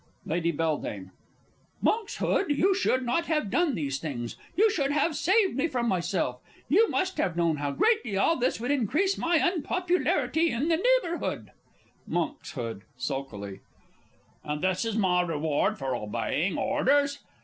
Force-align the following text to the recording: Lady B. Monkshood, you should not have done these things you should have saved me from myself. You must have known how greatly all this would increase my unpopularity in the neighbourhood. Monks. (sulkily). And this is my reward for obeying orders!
Lady 0.25 0.49
B. 0.51 0.69
Monkshood, 1.79 2.49
you 2.49 2.73
should 2.73 3.05
not 3.05 3.27
have 3.27 3.51
done 3.51 3.75
these 3.75 3.99
things 3.99 4.35
you 4.55 4.67
should 4.71 4.89
have 4.89 5.15
saved 5.15 5.55
me 5.55 5.67
from 5.67 5.87
myself. 5.87 6.39
You 6.67 6.89
must 6.89 7.19
have 7.19 7.37
known 7.37 7.57
how 7.57 7.69
greatly 7.69 8.17
all 8.17 8.35
this 8.35 8.59
would 8.59 8.71
increase 8.71 9.15
my 9.15 9.37
unpopularity 9.39 10.49
in 10.49 10.69
the 10.69 10.81
neighbourhood. 11.03 11.51
Monks. 12.07 12.57
(sulkily). 12.97 13.59
And 14.43 14.63
this 14.63 14.85
is 14.85 14.97
my 14.97 15.21
reward 15.21 15.77
for 15.77 15.95
obeying 15.95 16.57
orders! 16.57 17.19